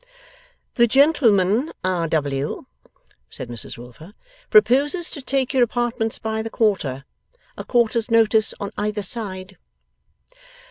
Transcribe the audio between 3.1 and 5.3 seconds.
said Mrs Wilfer, 'proposes to